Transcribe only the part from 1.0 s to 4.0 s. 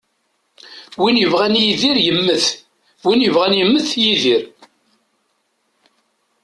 Win yebɣan yidir yemmet, win yebɣan yemmet